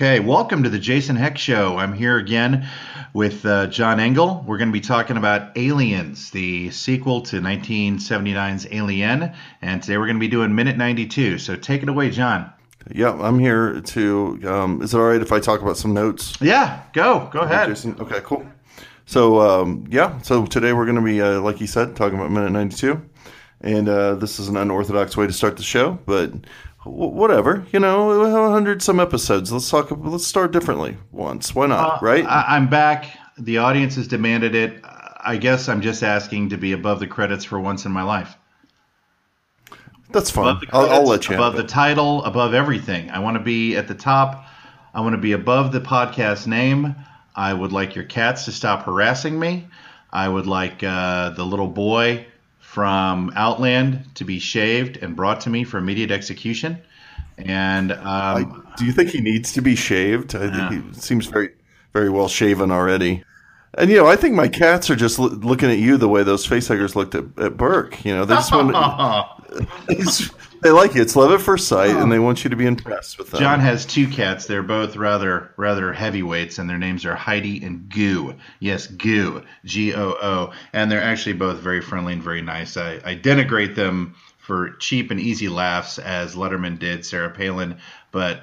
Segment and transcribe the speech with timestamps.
[0.00, 1.76] Okay, welcome to the Jason Heck Show.
[1.76, 2.66] I'm here again
[3.12, 4.42] with uh, John Ingle.
[4.46, 10.06] We're going to be talking about Aliens, the sequel to 1979's Alien, and today we're
[10.06, 11.36] going to be doing minute 92.
[11.36, 12.50] So take it away, John.
[12.90, 14.40] Yeah, I'm here to.
[14.46, 16.32] Um, is it all right if I talk about some notes?
[16.40, 17.68] Yeah, go, go ahead.
[17.68, 17.94] Jason?
[18.00, 18.46] Okay, cool.
[19.04, 22.30] So um, yeah, so today we're going to be, uh, like you said, talking about
[22.30, 23.02] minute 92,
[23.60, 26.32] and uh, this is an unorthodox way to start the show, but
[26.84, 29.52] whatever you know 100 some episodes.
[29.52, 31.54] Let's talk let's start differently once.
[31.54, 32.24] Why not uh, right?
[32.24, 33.16] I, i'm back.
[33.38, 34.80] The audience has demanded it.
[35.22, 38.36] I guess i'm just asking to be above the credits for once in my life.
[40.10, 40.56] That's fine.
[40.56, 43.10] Credits, I'll, I'll, let you above the title above everything.
[43.10, 44.46] I want to be at the top.
[44.92, 46.96] I want to be above the podcast name.
[47.36, 49.68] I would like your cats to stop harassing me.
[50.12, 52.26] I would like uh, the little boy
[52.70, 56.80] from Outland to be shaved and brought to me for immediate execution.
[57.36, 60.36] And um, I, do you think he needs to be shaved?
[60.36, 60.68] I yeah.
[60.68, 61.50] think he seems very,
[61.92, 63.24] very well shaven already.
[63.74, 66.22] And you know, I think my cats are just l- looking at you the way
[66.22, 68.04] those facehuggers looked at, at Burke.
[68.04, 68.70] You know, they just want.
[70.62, 71.02] they like you.
[71.02, 73.40] It's love at first sight, and they want you to be impressed with them.
[73.40, 74.46] John has two cats.
[74.46, 78.34] They're both rather rather heavyweights, and their names are Heidi and Goo.
[78.60, 82.76] Yes, Goo, G O O, and they're actually both very friendly and very nice.
[82.76, 87.78] I, I denigrate them for cheap and easy laughs, as Letterman did Sarah Palin,
[88.12, 88.42] but.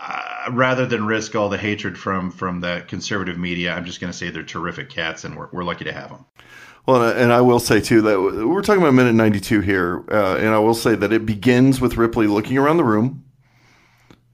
[0.00, 4.12] Uh, rather than risk all the hatred from from the conservative media, I'm just going
[4.12, 6.24] to say they're terrific cats, and we're, we're lucky to have them.
[6.88, 10.48] Well, and I will say too that we're talking about minute 92 here, uh, and
[10.48, 13.24] I will say that it begins with Ripley looking around the room,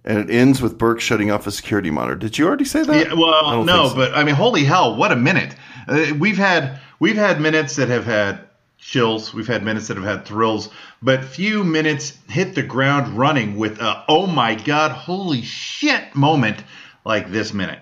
[0.04, 2.14] and it ends with Burke shutting off a security monitor.
[2.14, 3.08] Did you already say that?
[3.08, 3.96] Yeah, well, no, so.
[3.96, 5.56] but I mean, holy hell, what a minute!
[5.88, 8.38] Uh, we've had we've had minutes that have had
[8.78, 10.68] chills, we've had minutes that have had thrills,
[11.02, 16.62] but few minutes hit the ground running with a oh my god, holy shit moment
[17.04, 17.80] like this minute.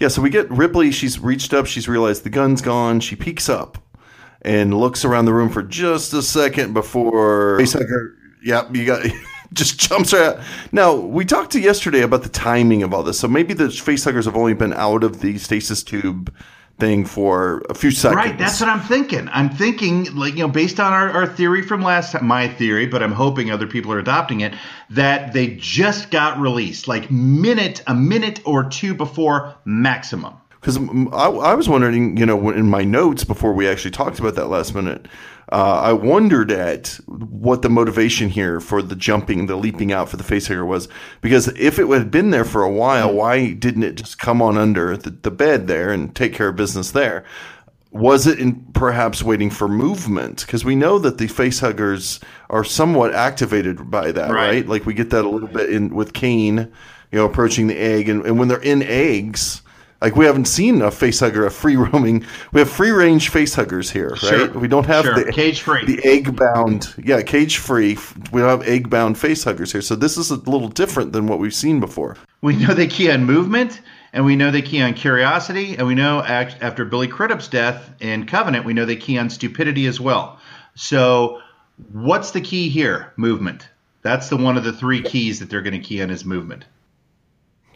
[0.00, 0.90] Yeah, so we get Ripley.
[0.92, 1.66] She's reached up.
[1.66, 3.00] She's realized the gun's gone.
[3.00, 3.76] She peeks up
[4.40, 8.14] and looks around the room for just a second before facehugger.
[8.42, 9.06] Yep, you got
[9.52, 10.40] just jumps right out.
[10.72, 14.24] Now we talked to yesterday about the timing of all this, so maybe the facehuggers
[14.24, 16.34] have only been out of the stasis tube
[16.80, 18.16] thing for a few seconds.
[18.16, 19.28] Right, that's what I'm thinking.
[19.28, 22.86] I'm thinking, like, you know, based on our, our theory from last time, my theory,
[22.86, 24.54] but I'm hoping other people are adopting it,
[24.88, 30.39] that they just got released, like minute, a minute or two before maximum.
[30.60, 30.76] Because
[31.12, 34.48] I, I was wondering, you know, in my notes before we actually talked about that
[34.48, 35.06] last minute,
[35.52, 40.16] uh, I wondered at what the motivation here for the jumping, the leaping out for
[40.16, 40.88] the facehugger was.
[41.22, 44.56] Because if it had been there for a while, why didn't it just come on
[44.56, 47.24] under the, the bed there and take care of business there?
[47.90, 50.42] Was it in perhaps waiting for movement?
[50.46, 54.48] Because we know that the facehuggers are somewhat activated by that, right.
[54.48, 54.68] right?
[54.68, 56.72] Like we get that a little bit in with Kane,
[57.10, 59.62] you know, approaching the egg, and, and when they're in eggs,
[60.00, 62.24] like we haven't seen a face hugger, a free roaming.
[62.52, 64.18] We have free range face huggers here, right?
[64.18, 64.48] Sure.
[64.48, 65.14] We don't have sure.
[65.14, 66.94] the cage free, the egg bound.
[67.02, 67.98] Yeah, cage free.
[68.32, 71.26] We don't have egg bound face huggers here, so this is a little different than
[71.26, 72.16] what we've seen before.
[72.40, 73.80] We know they key on movement,
[74.12, 78.26] and we know they key on curiosity, and we know after Billy Crudup's death in
[78.26, 80.38] Covenant, we know they key on stupidity as well.
[80.74, 81.40] So,
[81.92, 83.12] what's the key here?
[83.16, 83.68] Movement.
[84.02, 86.64] That's the one of the three keys that they're going to key on is movement.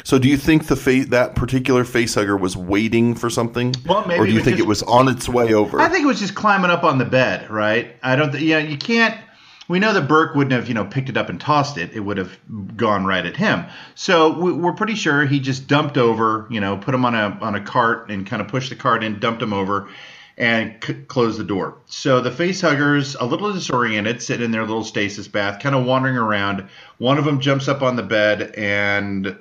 [0.02, 4.20] So, do you think the fa- that particular facehugger was waiting for something, well, maybe
[4.20, 5.80] or do you think just, it was on its way over?
[5.80, 7.96] I think it was just climbing up on the bed, right?
[8.02, 8.30] I don't.
[8.32, 9.18] Th- yeah, you can't.
[9.66, 11.92] We know that Burke wouldn't have, you know, picked it up and tossed it.
[11.94, 12.38] It would have
[12.76, 13.64] gone right at him.
[13.94, 17.54] So we're pretty sure he just dumped over, you know, put him on a on
[17.54, 19.88] a cart and kind of pushed the cart in, dumped him over,
[20.36, 21.78] and c- closed the door.
[21.86, 26.18] So the facehuggers, a little disoriented, sit in their little stasis bath, kind of wandering
[26.18, 26.68] around.
[26.98, 29.34] One of them jumps up on the bed and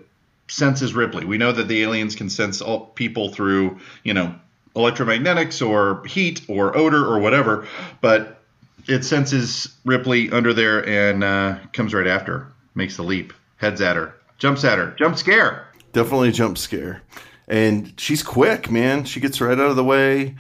[0.48, 1.26] senses Ripley.
[1.26, 4.36] We know that the aliens can sense all people through, you know,
[4.76, 7.68] electromagnetics or heat or odor or whatever,
[8.01, 8.42] but
[8.88, 13.95] it senses Ripley under there and uh, comes right after makes the leap, heads at
[13.95, 15.68] her, jumps at her, jump scare.
[15.92, 17.04] Definitely jump scare.
[17.48, 19.04] And she's quick, man.
[19.04, 20.36] She gets right out of the way.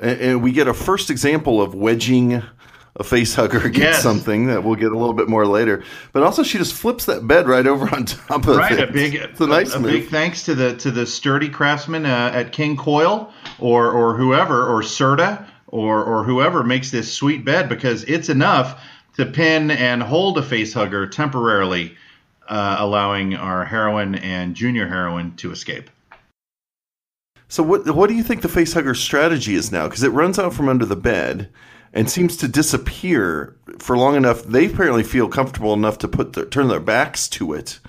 [0.00, 2.42] And we get a first example of wedging
[2.98, 4.02] a face hugger against yes.
[4.02, 5.82] something that we'll get a little bit more later.
[6.12, 8.78] But also, she just flips that bed right over on top of right, it.
[8.78, 11.48] Right, a big, it's a, nice a, a big thanks to the to the sturdy
[11.48, 17.12] craftsman uh, at King Koil or or whoever or Serta or or whoever makes this
[17.12, 18.82] sweet bed because it's enough
[19.16, 21.96] to pin and hold a face hugger temporarily,
[22.48, 25.90] uh, allowing our heroine and junior heroine to escape.
[27.48, 29.88] So what what do you think the facehugger's strategy is now?
[29.88, 31.48] Because it runs out from under the bed
[31.98, 34.44] and seems to disappear for long enough.
[34.44, 37.80] They apparently feel comfortable enough to put their, turn their backs to it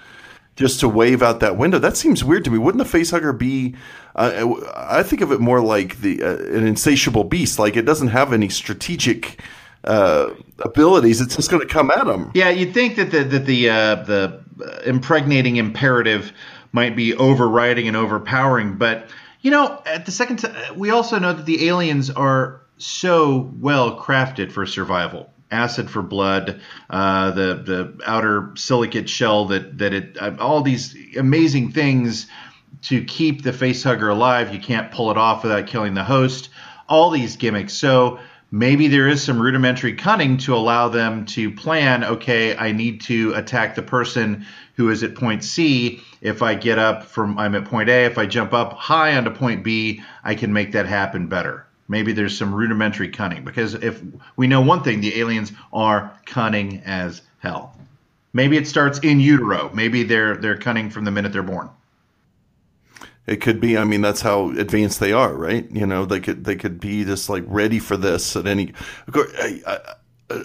[0.56, 1.77] just to wave out that window.
[1.77, 2.57] That seems weird to me.
[2.57, 3.75] Wouldn't the facehugger be?
[4.15, 7.59] Uh, I think of it more like the uh, an insatiable beast.
[7.59, 9.44] Like it doesn't have any strategic
[9.83, 11.21] uh, abilities.
[11.21, 12.31] It's just going to come at them.
[12.33, 14.41] Yeah, you'd think that the that the uh, the
[14.88, 16.33] impregnating imperative
[16.71, 19.07] might be overriding and overpowering, but
[19.41, 23.99] you know, at the second time, we also know that the aliens are so well
[23.99, 30.17] crafted for survival acid for blood, uh, the the outer silicate shell that that it
[30.19, 32.27] uh, all these amazing things
[32.83, 34.53] to keep the facehugger alive.
[34.53, 36.49] You can't pull it off without killing the host.
[36.87, 37.73] All these gimmicks.
[37.73, 38.19] So
[38.51, 42.03] maybe there is some rudimentary cunning to allow them to plan.
[42.03, 46.01] Okay, I need to attack the person who is at point C.
[46.21, 49.31] If I get up from I'm at point A, if I jump up high onto
[49.31, 54.01] point B, I can make that happen better maybe there's some rudimentary cunning because if
[54.38, 57.75] we know one thing the aliens are cunning as hell.
[58.31, 59.71] Maybe it starts in utero.
[59.74, 61.69] Maybe they're they're cunning from the minute they're born.
[63.25, 65.69] It could be i mean that's how advanced they are right?
[65.71, 68.74] You know they could they could be just like ready for this at any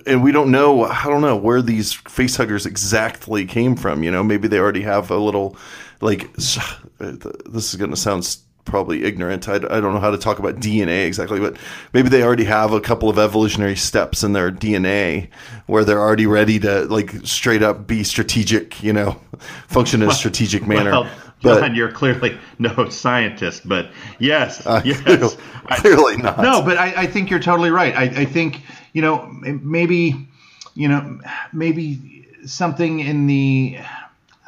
[0.07, 4.11] and we don't know i don't know where these face huggers exactly came from you
[4.11, 4.23] know?
[4.23, 5.57] Maybe they already have a little
[6.01, 9.49] like this is going to sound probably ignorant.
[9.49, 11.57] I, I don't know how to talk about DNA exactly, but
[11.93, 15.29] maybe they already have a couple of evolutionary steps in their DNA
[15.67, 19.21] where they're already ready to like straight up be strategic, you know,
[19.69, 20.91] function in a strategic manner.
[20.91, 21.11] Well,
[21.43, 25.37] but, John, you're clearly no scientist, but yes, uh, yes,
[25.71, 26.41] clearly not.
[26.41, 27.95] No, but I, I think you're totally right.
[27.95, 28.63] I, I think
[28.93, 30.27] you know maybe
[30.75, 31.21] you know
[31.53, 33.79] maybe something in the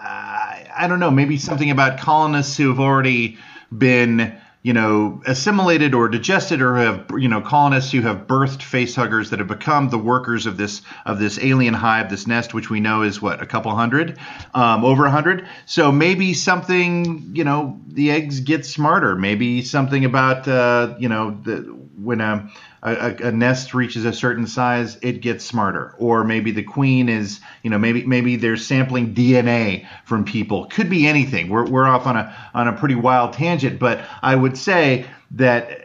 [0.03, 3.39] uh, I don't know maybe something about colonists who have already
[3.79, 9.31] been you know assimilated or digested or have you know colonists who have birthed facehuggers
[9.31, 12.81] that have become the workers of this of this alien hive this nest which we
[12.81, 14.19] know is what a couple hundred?
[14.55, 15.47] Um, over a hundred?
[15.67, 19.15] So maybe something you know the eggs get smarter.
[19.15, 21.59] Maybe something about uh, you know the
[21.97, 22.51] when a
[22.87, 25.95] a, a, nest reaches a certain size, it gets smarter.
[25.99, 30.67] Or maybe the queen is, you know, maybe maybe they're sampling DNA from people.
[30.67, 31.49] Could be anything.
[31.49, 35.81] We're, we're off on a on a pretty wild tangent, but I would say that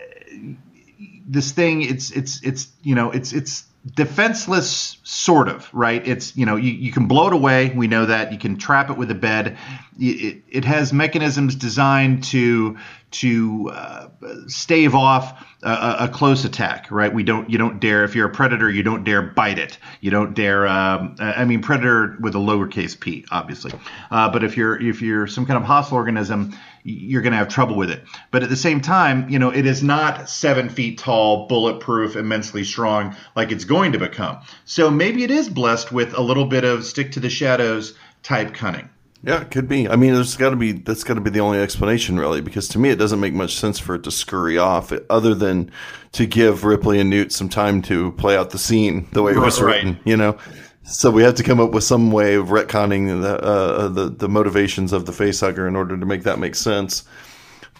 [1.27, 3.65] this thing, it's it's it's you know, it's it's
[3.95, 8.05] defenseless sort of right it's you know you, you can blow it away we know
[8.05, 9.57] that you can trap it with a bed
[9.99, 12.77] it, it has mechanisms designed to
[13.09, 14.07] to uh,
[14.47, 17.13] stave off a, a, close attack, right?
[17.13, 18.03] We don't, you don't dare.
[18.03, 19.77] If you're a predator, you don't dare bite it.
[19.99, 20.67] You don't dare.
[20.67, 23.71] Um, I mean, predator with a lowercase p, obviously.
[24.09, 27.47] Uh, but if you're if you're some kind of hostile organism, you're going to have
[27.47, 28.03] trouble with it.
[28.31, 32.63] But at the same time, you know, it is not seven feet tall, bulletproof, immensely
[32.63, 34.39] strong like it's going to become.
[34.65, 37.93] So maybe it is blessed with a little bit of stick to the shadows
[38.23, 38.89] type cunning.
[39.23, 39.87] Yeah, it could be.
[39.87, 42.67] I mean, there's got to be that's got to be the only explanation, really, because
[42.69, 45.71] to me it doesn't make much sense for it to scurry off, other than
[46.13, 49.37] to give Ripley and Newt some time to play out the scene the way it
[49.37, 49.75] was right.
[49.75, 49.99] written.
[50.05, 50.37] You know,
[50.83, 54.27] so we have to come up with some way of retconning the uh, the, the
[54.27, 57.03] motivations of the facehugger in order to make that make sense.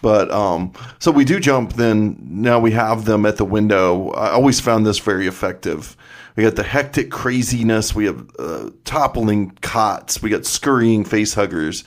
[0.02, 1.74] But um, so we do jump.
[1.74, 4.10] Then now we have them at the window.
[4.10, 5.96] I always found this very effective
[6.36, 7.94] we got the hectic craziness.
[7.94, 10.22] We have uh, toppling cots.
[10.22, 11.84] We got scurrying face huggers.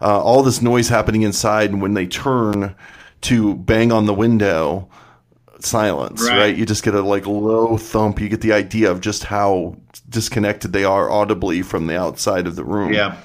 [0.00, 2.76] Uh, all this noise happening inside, and when they turn
[3.22, 4.88] to bang on the window,
[5.58, 6.22] silence.
[6.22, 6.38] Right.
[6.38, 6.56] right?
[6.56, 8.20] You just get a like low thump.
[8.20, 9.76] You get the idea of just how
[10.08, 12.92] disconnected they are audibly from the outside of the room.
[12.92, 13.20] Yeah.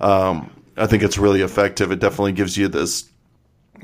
[0.00, 1.92] Um, I think it's really effective.
[1.92, 3.08] It definitely gives you this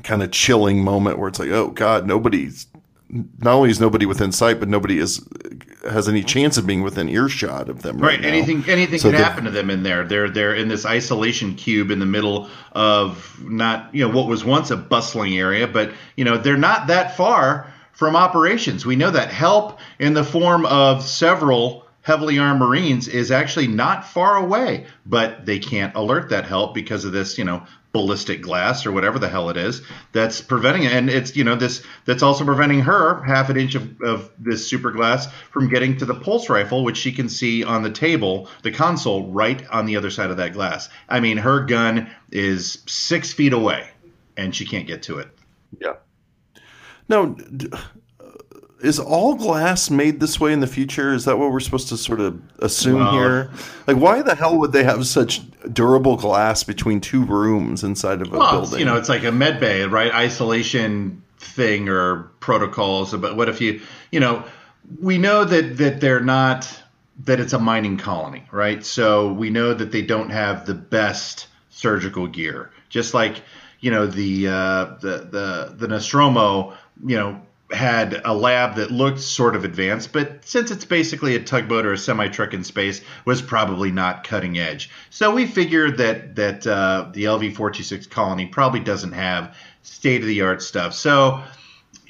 [0.03, 2.67] kind of chilling moment where it's like, oh God, nobody's
[3.09, 5.25] not only is nobody within sight, but nobody is
[5.87, 7.97] has any chance of being within earshot of them.
[7.97, 8.17] Right.
[8.17, 10.05] right anything anything so could happen to them in there.
[10.05, 14.43] They're they're in this isolation cube in the middle of not you know what was
[14.43, 18.85] once a bustling area, but you know they're not that far from operations.
[18.85, 24.07] We know that help in the form of several heavily armed Marines is actually not
[24.07, 28.85] far away, but they can't alert that help because of this, you know, ballistic glass
[28.87, 29.83] or whatever the hell it is
[30.13, 30.91] that's preventing it.
[30.91, 34.67] And it's, you know, this that's also preventing her half an inch of, of this
[34.67, 38.49] super glass from getting to the pulse rifle, which she can see on the table,
[38.63, 40.89] the console, right on the other side of that glass.
[41.07, 43.87] I mean, her gun is six feet away
[44.35, 45.29] and she can't get to it.
[45.79, 45.93] Yeah.
[47.07, 47.37] No,
[48.83, 51.13] is all glass made this way in the future?
[51.13, 53.51] Is that what we're supposed to sort of assume well, here?
[53.87, 58.33] Like, why the hell would they have such durable glass between two rooms inside of
[58.33, 58.79] a well, building?
[58.79, 60.13] You know, it's like a med bay, right?
[60.13, 63.13] Isolation thing or protocols.
[63.13, 64.43] But what if you, you know,
[64.99, 66.67] we know that that they're not
[67.23, 68.83] that it's a mining colony, right?
[68.83, 73.43] So we know that they don't have the best surgical gear, just like
[73.79, 76.73] you know the uh, the the the Nostromo,
[77.05, 77.41] you know,
[77.73, 81.93] had a lab that looked sort of advanced, but since it's basically a tugboat or
[81.93, 84.89] a semi truck in space, was probably not cutting edge.
[85.09, 90.27] So we figured that that uh, the LV 426 Colony probably doesn't have state of
[90.27, 90.93] the art stuff.
[90.93, 91.43] So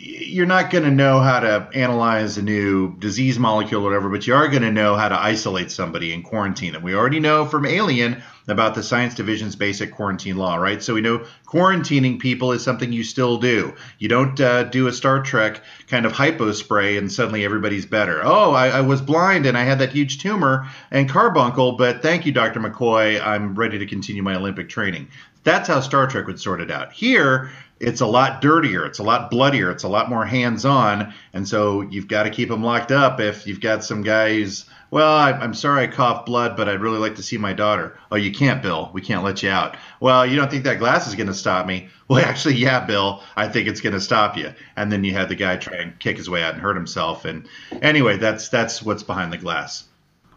[0.05, 4.27] you're not going to know how to analyze a new disease molecule or whatever, but
[4.27, 6.83] you are going to know how to isolate somebody and quarantine them.
[6.83, 10.83] We already know from Alien about the Science Division's basic quarantine law, right?
[10.83, 13.75] So we know quarantining people is something you still do.
[13.98, 18.19] You don't uh, do a Star Trek kind of hypo spray and suddenly everybody's better.
[18.25, 22.25] Oh, I, I was blind and I had that huge tumor and carbuncle, but thank
[22.25, 22.60] you, Dr.
[22.60, 23.25] McCoy.
[23.25, 25.07] I'm ready to continue my Olympic training.
[25.45, 26.91] That's how Star Trek would sort it out.
[26.91, 27.51] Here,
[27.83, 31.47] it's a lot dirtier, it's a lot bloodier, it's a lot more hands on, and
[31.47, 34.65] so you've got to keep them locked up if you've got some guys.
[34.89, 37.97] Well, I, am sorry I coughed blood, but I'd really like to see my daughter.
[38.11, 38.91] Oh, you can't, Bill.
[38.93, 39.75] We can't let you out.
[39.99, 41.89] Well, you don't think that glass is going to stop me?
[42.07, 43.23] Well, actually, yeah, Bill.
[43.35, 44.53] I think it's going to stop you.
[44.75, 47.25] And then you had the guy try and kick his way out and hurt himself.
[47.25, 47.47] And
[47.81, 49.85] anyway, that's that's what's behind the glass.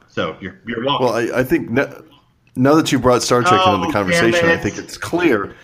[0.08, 1.06] So you're you're welcome.
[1.06, 2.02] Well, I, I think now,
[2.56, 5.54] now that you brought Star Trek Oh, into the oh, conversation, I think it's clear.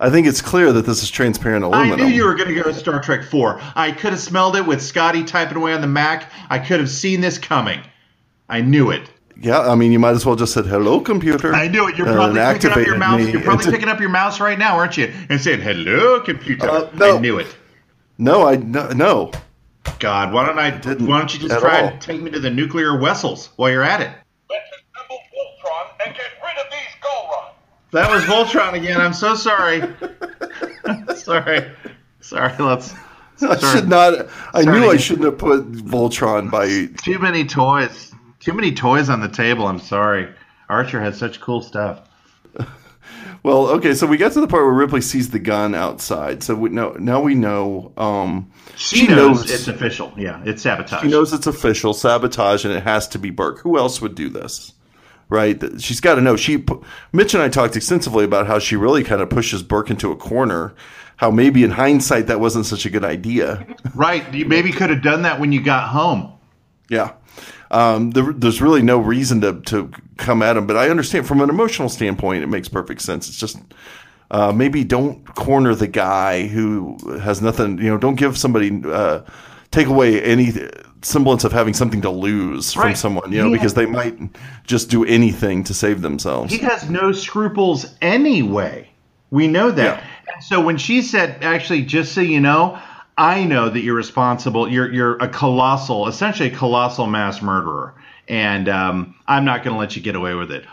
[0.00, 2.00] I think it's clear that this is transparent aluminum.
[2.00, 3.60] I knew you were going to go to Star Trek 4.
[3.76, 6.30] I could have smelled it with Scotty typing away on the Mac.
[6.50, 7.80] I could have seen this coming.
[8.48, 9.08] I knew it.
[9.40, 11.52] Yeah, I mean, you might as well just said hello, computer.
[11.54, 11.96] I knew it.
[11.96, 13.20] You're probably picking up your mouse.
[13.20, 15.12] me You're probably picking up your mouse right now, aren't you?
[15.28, 17.16] And saying, "Hello, computer." Uh, no.
[17.16, 17.56] I knew it.
[18.16, 19.32] No, I no, no.
[19.98, 20.70] God, why don't I?
[20.70, 21.88] Didn't Why don't you just try all.
[21.88, 24.10] and take me to the nuclear vessels while you're at it?
[24.48, 27.54] Let's assemble Voltron and get rid of these Golrons.
[27.94, 29.00] That was Voltron again.
[29.00, 29.80] I'm so sorry.
[31.16, 31.70] sorry.
[32.20, 32.52] Sorry.
[32.58, 32.92] Let's.
[33.40, 33.78] I Sorry.
[33.78, 34.26] should not.
[34.52, 34.80] I Sorry.
[34.80, 36.86] knew I shouldn't have put Voltron by.
[37.04, 38.12] Too many toys.
[38.40, 39.68] Too many toys on the table.
[39.68, 40.28] I'm sorry.
[40.68, 42.08] Archer has such cool stuff.
[43.42, 46.42] Well, okay, so we got to the part where Ripley sees the gun outside.
[46.42, 47.92] So we know now we know.
[47.98, 50.14] Um, She, knows, it's official.
[50.16, 51.02] Yeah, it's sabotage.
[51.02, 53.58] She knows it's official sabotage, and it has to be Burke.
[53.58, 54.72] Who else would do this?
[55.28, 55.62] Right?
[55.80, 56.36] She's got to know.
[56.36, 56.64] She,
[57.12, 60.16] Mitch and I talked extensively about how she really kind of pushes Burke into a
[60.16, 60.74] corner.
[61.16, 63.66] How maybe in hindsight that wasn't such a good idea.
[63.94, 64.34] Right.
[64.34, 66.32] You maybe could have done that when you got home.
[66.90, 67.12] Yeah.
[67.70, 71.40] Um, there, there's really no reason to, to come at him, but I understand from
[71.40, 73.28] an emotional standpoint, it makes perfect sense.
[73.28, 73.58] It's just
[74.30, 79.22] uh, maybe don't corner the guy who has nothing, you know, don't give somebody, uh,
[79.70, 80.52] take away any
[81.04, 83.56] semblance of having something to lose from someone, you know, Yeah.
[83.56, 84.16] because they might
[84.64, 86.52] just do anything to save themselves.
[86.52, 88.88] He has no scruples anyway.
[89.30, 89.98] We know that.
[89.98, 90.04] Yeah.
[90.34, 92.78] And so when she said, actually, just so you know,
[93.16, 94.68] I know that you're responsible.
[94.68, 97.94] You're you're a colossal, essentially a colossal mass murderer,
[98.28, 100.64] and um, I'm not going to let you get away with it.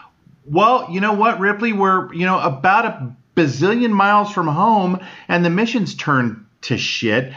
[0.45, 1.71] Well, you know what, Ripley?
[1.71, 7.31] We're you know about a bazillion miles from home, and the mission's turned to shit.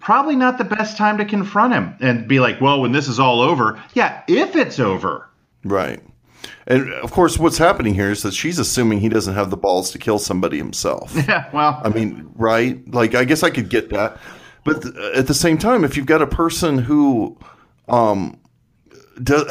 [0.00, 3.20] Probably not the best time to confront him and be like, well, when this is
[3.20, 5.28] all over, yeah, if it's over.
[5.64, 6.00] Right.
[6.66, 9.90] And of course, what's happening here is that she's assuming he doesn't have the balls
[9.92, 11.14] to kill somebody himself.
[11.28, 12.82] Yeah, well, I mean, right?
[12.92, 14.18] Like, I guess I could get that,
[14.64, 17.38] but th- at the same time, if you've got a person who,
[17.88, 18.38] um,
[19.22, 19.44] do,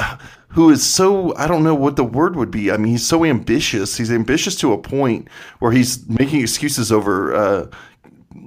[0.49, 2.71] who is so I don't know what the word would be.
[2.71, 3.97] I mean, he's so ambitious.
[3.97, 5.27] He's ambitious to a point
[5.59, 7.33] where he's making excuses over.
[7.33, 7.67] Uh,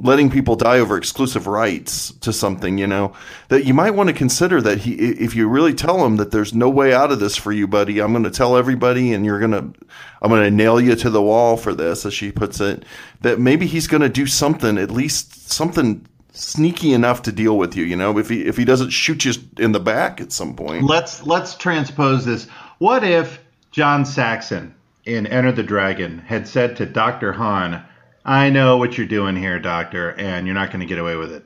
[0.04, 3.14] letting people die over exclusive rights to something, you know,
[3.48, 6.52] that you might want to consider that he, if you really tell him that there's
[6.52, 9.38] no way out of this for you, buddy, I'm going to tell everybody and you're
[9.40, 9.80] going to,
[10.20, 12.84] I'm going to nail you to the wall for this, as she puts it,
[13.22, 17.74] that maybe he's going to do something, at least something sneaky enough to deal with
[17.74, 20.54] you, you know, if he, if he doesn't shoot you in the back at some
[20.54, 20.84] point.
[20.84, 22.46] let's let's transpose this.
[22.76, 24.74] What if John Saxon
[25.06, 27.32] in Enter the Dragon had said to Dr.
[27.32, 27.82] Han,
[28.24, 31.32] I know what you're doing here, Doctor, and you're not going to get away with
[31.32, 31.44] it.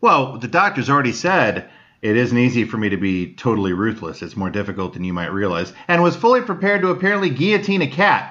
[0.00, 1.68] Well, the doctor's already said
[2.02, 4.22] it isn't easy for me to be totally ruthless.
[4.22, 7.86] It's more difficult than you might realize, and was fully prepared to apparently guillotine a
[7.86, 8.30] cat.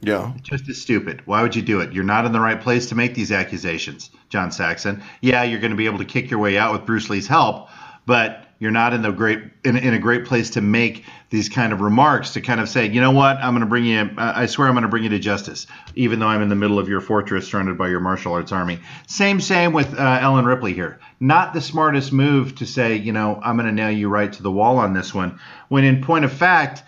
[0.00, 0.32] Yeah.
[0.42, 1.22] Just as stupid.
[1.24, 1.92] Why would you do it?
[1.92, 5.02] You're not in the right place to make these accusations, John Saxon.
[5.20, 7.68] Yeah, you're going to be able to kick your way out with Bruce Lee's help,
[8.04, 11.72] but you're not in the great in, in a great place to make these kind
[11.72, 14.10] of remarks to kind of say, you know what, I'm going to bring you.
[14.16, 16.78] I swear I'm going to bring you to justice, even though I'm in the middle
[16.78, 18.80] of your fortress surrounded by your martial arts army.
[19.06, 20.98] Same, same with uh, Ellen Ripley here.
[21.20, 24.42] Not the smartest move to say, you know, I'm going to nail you right to
[24.42, 25.38] the wall on this one.
[25.68, 26.82] When in point of fact,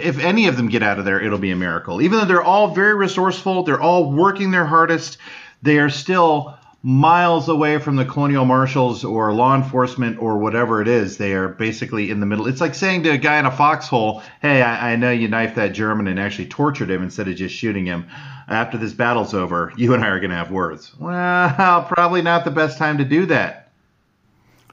[0.00, 2.02] if any of them get out of there, it'll be a miracle.
[2.02, 5.18] Even though they're all very resourceful, they're all working their hardest,
[5.62, 10.88] they are still miles away from the colonial marshals or law enforcement or whatever it
[10.88, 11.16] is.
[11.16, 12.48] They are basically in the middle.
[12.48, 15.54] It's like saying to a guy in a foxhole, "Hey, I, I know you knifed
[15.56, 18.06] that German and actually tortured him instead of just shooting him.
[18.48, 22.44] After this battle's over, you and I are going to have words." Well, probably not
[22.44, 23.70] the best time to do that.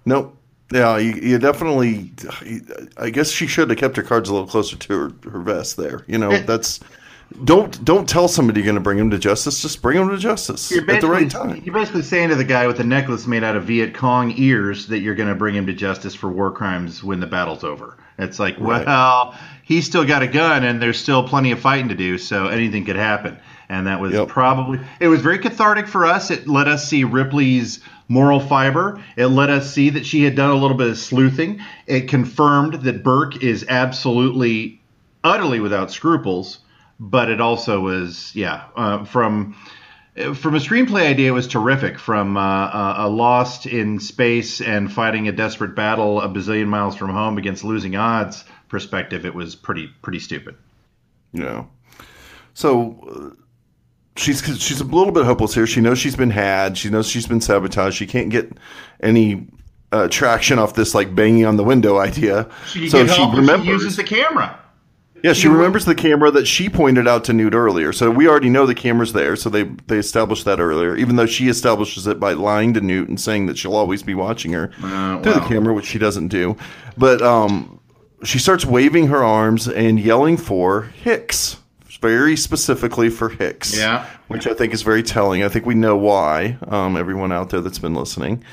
[0.06, 0.36] Nope.
[0.72, 2.12] Yeah, you, you definitely.
[2.98, 5.78] I guess she should have kept her cards a little closer to her, her vest
[5.78, 6.04] there.
[6.08, 6.80] You know, that's
[7.46, 9.62] don't don't tell somebody you're going to bring him to justice.
[9.62, 11.62] Just bring him to justice at the right time.
[11.64, 14.88] you're basically saying to the guy with the necklace made out of Viet Cong ears
[14.88, 17.98] that you're going to bring him to justice for war crimes when the battle's over.
[18.18, 18.86] It's like, Right.
[18.86, 22.48] well, he's still got a gun and there's still plenty of fighting to do, so
[22.48, 23.38] anything could happen.
[23.70, 24.28] And that was Yep.
[24.30, 26.32] probably it was very cathartic for us.
[26.32, 29.00] It let us see Ripley's moral fiber.
[29.16, 31.62] It let us see that she had done a little bit of sleuthing.
[31.86, 34.82] It confirmed that Burke is absolutely
[35.24, 36.60] utterly without scruples,
[37.00, 39.56] but it also was, yeah, uh, from
[40.16, 41.98] from a screenplay idea, it was terrific.
[41.98, 46.96] From uh, uh, a lost in space and fighting a desperate battle a bazillion miles
[46.96, 50.56] from home against losing odds perspective, it was pretty pretty stupid.
[51.32, 51.70] Know,
[52.54, 53.44] so uh,
[54.18, 55.68] she's she's a little bit hopeless here.
[55.68, 56.78] She knows she's been had.
[56.78, 57.96] She knows she's been sabotaged.
[57.96, 58.52] She can't get
[59.02, 59.48] any
[59.92, 62.50] uh, traction off this like banging on the window idea.
[62.68, 63.66] She so she remembers.
[63.66, 64.59] She uses the camera.
[65.24, 67.92] Yeah, she remembers the camera that she pointed out to Newt earlier.
[67.94, 69.36] So we already know the camera's there.
[69.36, 70.96] So they they established that earlier.
[70.96, 74.16] Even though she establishes it by lying to Newt and saying that she'll always be
[74.16, 76.56] watching her Uh, through the camera, which she doesn't do.
[76.98, 77.80] But um,
[78.24, 81.58] she starts waving her arms and yelling for Hicks,
[82.02, 83.78] very specifically for Hicks.
[83.78, 84.06] Yeah.
[84.28, 85.44] which I think is very telling.
[85.44, 86.58] I think we know why.
[86.68, 88.44] Um, everyone out there that's been listening.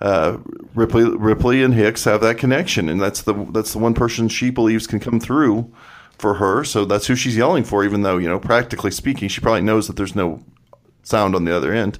[0.00, 0.38] Uh,
[0.74, 4.50] Ripley, Ripley, and Hicks have that connection, and that's the that's the one person she
[4.50, 5.72] believes can come through
[6.18, 6.64] for her.
[6.64, 9.86] So that's who she's yelling for, even though you know, practically speaking, she probably knows
[9.86, 10.42] that there's no
[11.02, 11.98] sound on the other end.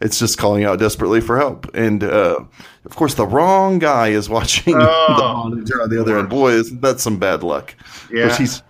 [0.00, 2.40] It's just calling out desperately for help, and uh,
[2.86, 4.84] of course, the wrong guy is watching the
[5.18, 6.30] monitor on the other end.
[6.30, 7.74] Boy, is that's some bad luck.
[8.10, 8.34] Yeah.
[8.34, 8.62] He's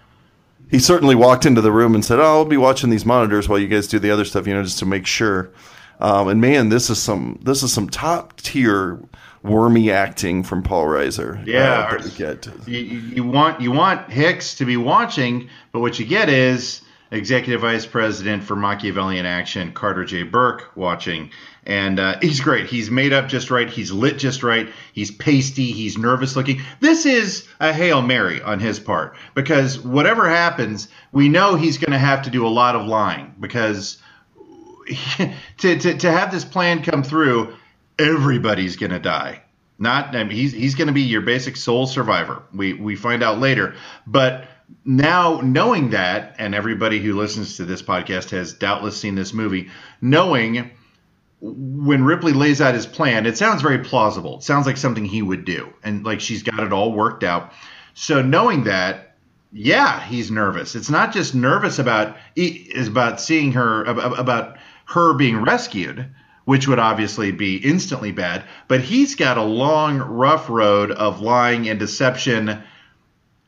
[0.71, 3.59] he certainly walked into the room and said, "Oh, I'll be watching these monitors while
[3.59, 5.53] you guys do the other stuff, you know, just to make sure."
[6.01, 9.01] Um, and man, this is some this is some top tier
[9.43, 11.45] wormy acting from Paul Reiser.
[11.47, 12.49] Yeah, uh, we get.
[12.67, 16.83] You, you you want you want Hicks to be watching, but what you get is
[17.11, 20.23] Executive Vice President for Machiavellian Action Carter J.
[20.23, 21.31] Burke watching,
[21.65, 22.67] and uh, he's great.
[22.67, 23.69] He's made up just right.
[23.69, 24.69] He's lit just right.
[24.93, 25.73] He's pasty.
[25.73, 26.61] He's nervous looking.
[26.81, 31.93] This is a hail mary on his part because whatever happens, we know he's going
[31.93, 33.99] to have to do a lot of lying because
[35.59, 37.55] to, to, to have this plan come through,
[38.01, 39.43] everybody's going to die.
[39.79, 42.43] Not I mean, he's he's going to be your basic sole survivor.
[42.53, 43.75] We we find out later,
[44.07, 44.45] but
[44.85, 49.71] now knowing that, and everybody who listens to this podcast has doubtless seen this movie,
[50.01, 50.71] knowing
[51.41, 54.37] when Ripley lays out his plan, it sounds very plausible.
[54.37, 57.53] It sounds like something he would do, and like she's got it all worked out.
[57.95, 59.17] So knowing that,
[59.53, 60.75] yeah, he's nervous.
[60.75, 66.11] It's not just nervous about is about seeing her about her being rescued,
[66.45, 68.45] which would obviously be instantly bad.
[68.69, 72.63] But he's got a long, rough road of lying and deception.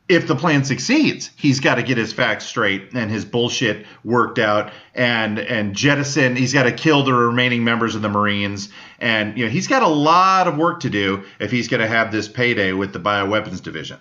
[0.09, 4.37] If the plan succeeds, he's got to get his facts straight and his bullshit worked
[4.37, 6.35] out, and and jettison.
[6.35, 9.81] He's got to kill the remaining members of the Marines, and you know he's got
[9.81, 12.99] a lot of work to do if he's going to have this payday with the
[12.99, 13.97] bioweapons division.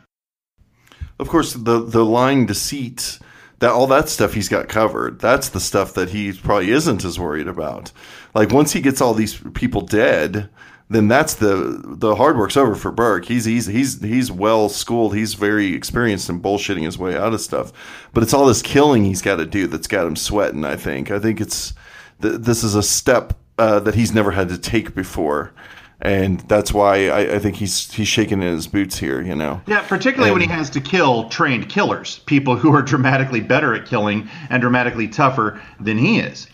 [1.18, 3.20] Of course, the the lying deceit,
[3.62, 5.20] that all that stuff he's got covered.
[5.20, 7.92] That's the stuff that he probably isn't as worried about.
[8.35, 10.51] Like once he gets all these people dead,
[10.90, 13.27] then that's the the hard work's over for Burke.
[13.27, 15.14] He's he's he's he's well schooled.
[15.14, 17.72] He's very experienced in bullshitting his way out of stuff.
[18.12, 20.64] But it's all this killing he's got to do that's got him sweating.
[20.64, 21.12] I think.
[21.12, 21.72] I think it's
[22.20, 25.53] th- this is a step uh, that he's never had to take before.
[26.02, 29.62] And that's why I, I think he's he's shaking in his boots here, you know.
[29.68, 33.86] Yeah, particularly when he has to kill trained killers, people who are dramatically better at
[33.86, 36.48] killing and dramatically tougher than he is.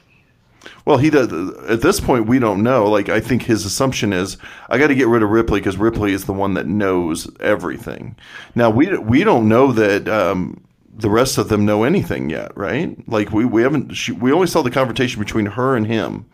[0.85, 1.33] Well, he does.
[1.69, 2.91] At this point, we don't know.
[2.91, 4.37] Like, I think his assumption is,
[4.69, 8.17] I got to get rid of Ripley because Ripley is the one that knows everything.
[8.55, 10.63] Now, we we don't know that um,
[10.95, 12.97] the rest of them know anything yet, right?
[13.09, 13.95] Like, we we haven't.
[13.95, 16.27] She, we only saw the confrontation between her and him,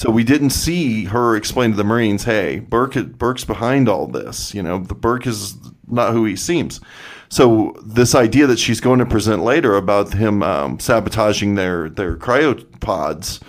[0.00, 4.54] so we didn't see her explain to the Marines, "Hey, Burke Burke's behind all this.
[4.54, 5.58] You know, the Burke is
[5.88, 6.80] not who he seems."
[7.28, 12.16] So this idea that she's going to present later about him um, sabotaging their their
[12.16, 13.42] cryopods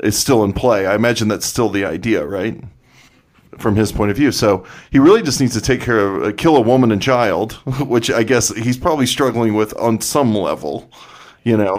[0.00, 0.84] is still in play.
[0.84, 2.62] I imagine that's still the idea, right?
[3.56, 6.32] From his point of view, so he really just needs to take care of uh,
[6.36, 10.90] kill a woman and child, which I guess he's probably struggling with on some level,
[11.44, 11.78] you know.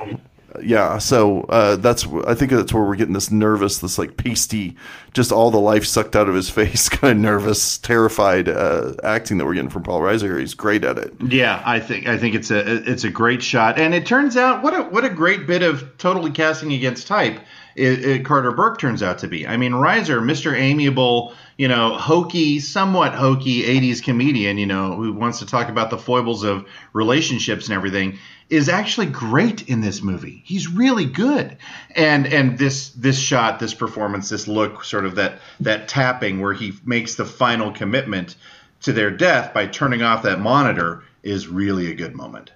[0.64, 4.76] Yeah, so uh, that's I think that's where we're getting this nervous, this like pasty,
[5.14, 9.38] just all the life sucked out of his face, kind of nervous, terrified uh, acting
[9.38, 10.22] that we're getting from Paul Reiser.
[10.24, 10.40] here.
[10.40, 11.14] He's great at it.
[11.22, 14.64] Yeah, I think I think it's a it's a great shot, and it turns out
[14.64, 17.40] what a what a great bit of totally casting against type
[17.76, 19.46] it, it, Carter Burke turns out to be.
[19.46, 20.58] I mean, Reiser, Mr.
[20.58, 25.90] Amiable, you know, hokey, somewhat hokey '80s comedian, you know, who wants to talk about
[25.90, 28.18] the foibles of relationships and everything
[28.50, 30.42] is actually great in this movie.
[30.46, 31.58] He's really good.
[31.96, 36.54] And and this this shot, this performance, this look, sort of that that tapping where
[36.54, 38.36] he makes the final commitment
[38.82, 42.52] to their death by turning off that monitor is really a good moment.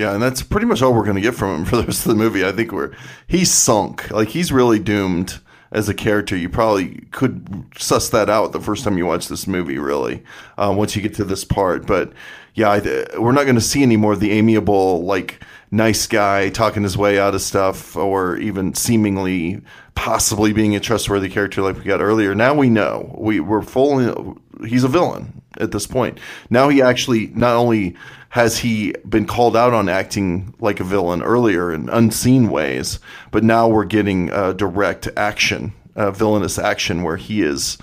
[0.00, 2.06] Yeah, and that's pretty much all we're going to get from him for the rest
[2.06, 2.42] of the movie.
[2.42, 2.94] I think we're
[3.26, 4.10] he's sunk.
[4.10, 5.40] Like he's really doomed
[5.72, 6.34] as a character.
[6.34, 10.22] You probably could suss that out the first time you watch this movie, really,
[10.56, 11.86] um, once you get to this part.
[11.86, 12.14] But
[12.54, 16.48] yeah, I, we're not going to see any more of the amiable, like nice guy
[16.50, 19.60] talking his way out of stuff, or even seemingly
[19.94, 22.34] possibly being a trustworthy character like we got earlier.
[22.34, 24.38] Now we know we we're full.
[24.66, 26.18] He's a villain at this point.
[26.48, 27.96] Now he actually not only
[28.30, 33.42] has he been called out on acting like a villain earlier in unseen ways, but
[33.42, 37.76] now we're getting uh, direct action, uh, villainous action, where he is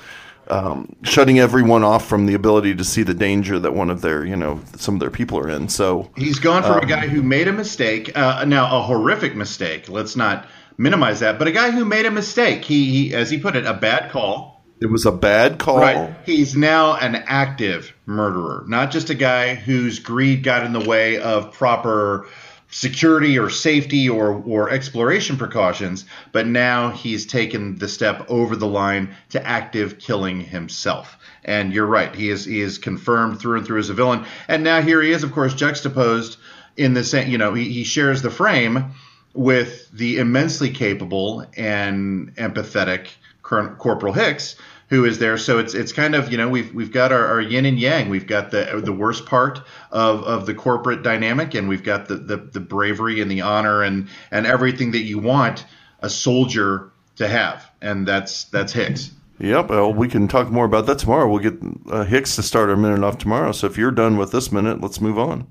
[0.49, 4.25] um, shutting everyone off from the ability to see the danger that one of their,
[4.25, 5.69] you know, some of their people are in.
[5.69, 9.35] So he's gone from um, a guy who made a mistake, uh, now a horrific
[9.35, 9.89] mistake.
[9.89, 12.65] Let's not minimize that, but a guy who made a mistake.
[12.65, 15.79] He, he as he put it, a bad call it was a bad call.
[15.79, 16.15] Right.
[16.25, 21.19] He's now an active murderer, not just a guy whose greed got in the way
[21.19, 22.27] of proper
[22.69, 28.67] security or safety or, or exploration precautions, but now he's taken the step over the
[28.67, 31.17] line to active killing himself.
[31.45, 34.25] And you're right, he is he is confirmed through and through as a villain.
[34.47, 36.37] And now here he is, of course, juxtaposed
[36.75, 38.91] in the same, you know, he, he shares the frame
[39.33, 43.07] with the immensely capable and empathetic
[43.43, 44.55] Corporal Hicks,
[44.89, 45.37] who is there.
[45.37, 48.09] So it's it's kind of you know we've we've got our, our yin and yang.
[48.09, 52.15] We've got the the worst part of, of the corporate dynamic, and we've got the,
[52.15, 55.65] the the bravery and the honor and and everything that you want
[55.99, 59.11] a soldier to have, and that's that's Hicks.
[59.39, 59.69] Yep.
[59.69, 61.29] Well, we can talk more about that tomorrow.
[61.29, 61.59] We'll get
[61.91, 63.51] uh, Hicks to start our minute off tomorrow.
[63.51, 65.47] So if you're done with this minute, let's move on.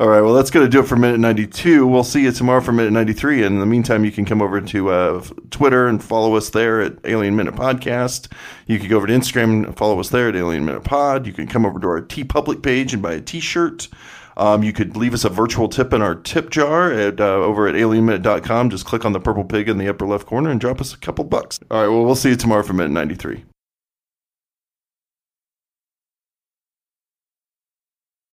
[0.00, 0.22] All right.
[0.22, 1.86] Well, that's going to do it for minute 92.
[1.86, 3.44] We'll see you tomorrow for minute 93.
[3.44, 6.80] And in the meantime, you can come over to uh, Twitter and follow us there
[6.80, 8.32] at Alien Minute Podcast.
[8.66, 11.26] You can go over to Instagram and follow us there at Alien Minute Pod.
[11.26, 13.88] You can come over to our TeePublic page and buy a T-shirt.
[14.36, 17.66] Um, you could leave us a virtual tip in our tip jar at uh, over
[17.66, 18.70] at alienminute.com.
[18.70, 20.98] Just click on the purple pig in the upper left corner and drop us a
[20.98, 21.58] couple bucks.
[21.70, 23.44] All right, well, we'll see you tomorrow for minute 93.